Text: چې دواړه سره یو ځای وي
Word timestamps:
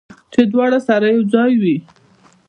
چې 0.33 0.41
دواړه 0.51 0.79
سره 0.87 1.05
یو 1.15 1.23
ځای 1.33 1.51
وي 1.61 1.77